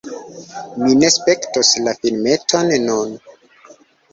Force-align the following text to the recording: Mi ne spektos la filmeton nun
Mi 0.85 0.95
ne 1.01 1.11
spektos 1.17 1.69
la 1.89 1.93
filmeton 1.99 2.75
nun 2.89 3.17